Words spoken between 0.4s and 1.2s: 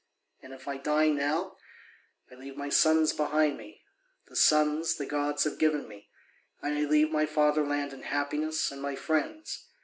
And if I die